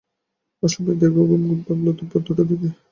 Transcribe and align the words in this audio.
অসময়ে 0.63 0.99
দীর্ঘ 0.99 1.17
ঘুম 1.21 1.41
ঘুম 1.47 1.59
ভাঙলো 1.65 1.91
দুপুর 1.97 2.19
দুটোরদিকে। 2.21 2.69